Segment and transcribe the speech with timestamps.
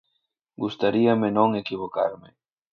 [0.61, 2.29] Gustaríame non equivocarme.